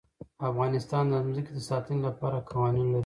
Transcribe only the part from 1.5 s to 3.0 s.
د ساتنې لپاره قوانین لري.